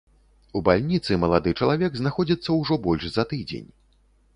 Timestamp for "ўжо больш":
2.61-3.03